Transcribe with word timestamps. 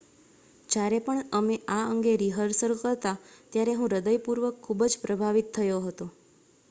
"""જ્યારે 0.69 0.99
પણ 1.01 1.27
અમે 1.31 1.57
આ 1.69 1.83
અંગે 1.89 2.13
રિહર્સલ 2.17 2.73
કરતા 2.79 3.13
ત્યારે 3.51 3.73
હું 3.75 3.91
હૃદયપૂર્વક 3.91 4.55
ખૂબ 4.63 4.79
જ 4.87 5.03
પ્રભાવિત 5.03 5.53
થયો 5.55 5.79
હતો."" 5.83 6.05